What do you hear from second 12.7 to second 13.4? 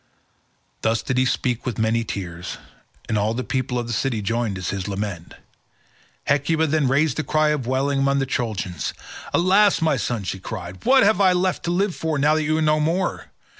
more?